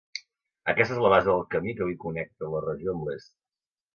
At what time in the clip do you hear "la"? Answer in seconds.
1.05-1.11, 2.55-2.61